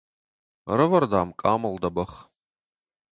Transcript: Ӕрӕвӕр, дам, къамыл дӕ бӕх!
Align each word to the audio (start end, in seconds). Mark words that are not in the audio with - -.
Ӕрӕвӕр, 0.71 1.03
дам, 1.11 1.29
къамыл 1.41 1.75
дӕ 1.83 1.89
бӕх! 1.95 2.11